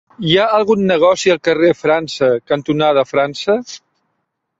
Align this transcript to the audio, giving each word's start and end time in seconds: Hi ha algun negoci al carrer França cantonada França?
Hi 0.27 0.31
ha 0.37 0.45
algun 0.59 0.79
negoci 0.91 1.33
al 1.33 1.41
carrer 1.47 1.69
França 1.81 2.29
cantonada 2.53 3.05
França? 3.11 3.59